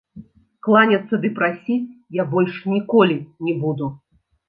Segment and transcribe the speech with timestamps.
[0.67, 3.97] Кланяцца ды прасіць я больш ніколі не буду.